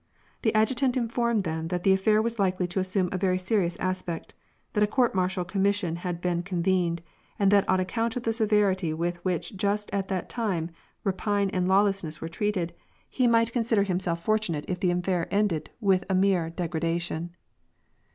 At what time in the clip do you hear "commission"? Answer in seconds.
5.45-5.97